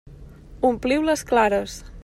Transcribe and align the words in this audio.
Ompliu 0.69 1.05
les 1.11 1.25
clares. 1.33 1.81